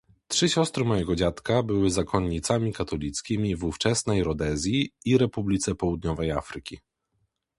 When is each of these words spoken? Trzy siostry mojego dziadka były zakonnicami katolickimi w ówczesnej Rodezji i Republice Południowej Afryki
Trzy 0.27 0.49
siostry 0.49 0.85
mojego 0.85 1.15
dziadka 1.15 1.63
były 1.63 1.91
zakonnicami 1.91 2.73
katolickimi 2.73 3.55
w 3.55 3.63
ówczesnej 3.63 4.23
Rodezji 4.23 4.91
i 5.05 5.17
Republice 5.17 5.75
Południowej 5.75 6.31
Afryki 6.31 6.79